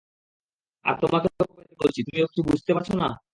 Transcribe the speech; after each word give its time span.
আরে 0.85 0.97
তোমাকেও 1.03 1.31
কবে 1.39 1.53
থেকে 1.59 1.75
বলছি, 1.81 1.99
তুমিও 2.07 2.29
কিছু 2.29 2.41
বুঝতে 2.49 2.71
পারছো 2.75 2.93
না? 3.01 3.07